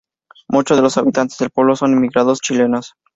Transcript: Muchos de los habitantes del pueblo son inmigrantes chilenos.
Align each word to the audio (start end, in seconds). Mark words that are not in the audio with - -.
Muchos 0.49 0.77
de 0.77 0.81
los 0.81 0.97
habitantes 0.97 1.37
del 1.37 1.51
pueblo 1.51 1.75
son 1.75 1.91
inmigrantes 1.91 2.39
chilenos. 2.39 2.95